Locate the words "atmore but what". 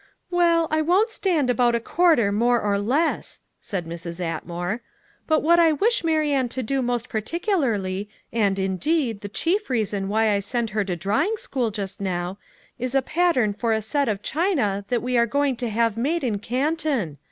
4.19-5.59